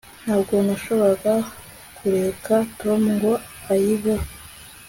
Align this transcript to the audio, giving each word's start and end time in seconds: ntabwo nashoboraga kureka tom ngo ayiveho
ntabwo 0.23 0.53
nashoboraga 0.65 1.33
kureka 1.97 2.55
tom 2.79 3.01
ngo 3.15 3.33
ayiveho 3.71 4.27